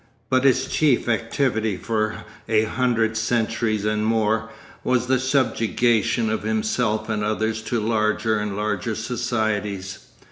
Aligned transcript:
But 0.31 0.45
his 0.45 0.65
chief 0.65 1.07
activity 1.07 1.77
for 1.77 2.23
a 2.49 2.63
hundred 2.63 3.15
centuries 3.15 3.85
and 3.85 4.03
more, 4.03 4.49
was 4.83 5.05
the 5.05 5.19
subjugation 5.19 6.27
of 6.27 6.41
himself 6.41 7.07
and 7.07 7.23
others 7.23 7.61
to 7.65 7.79
larger 7.79 8.39
and 8.39 8.57
larger 8.57 8.95
societies. 8.95 9.99